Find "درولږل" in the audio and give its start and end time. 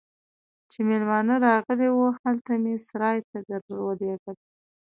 3.49-4.35